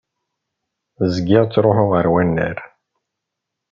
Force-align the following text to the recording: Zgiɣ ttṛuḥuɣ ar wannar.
Zgiɣ 1.13 1.43
ttṛuḥuɣ 1.45 1.91
ar 1.99 2.07
wannar. 2.13 2.57